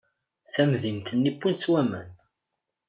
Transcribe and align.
Tamdint-nni 0.53 1.31
wwin-tt 1.35 1.65
waman! 1.71 2.09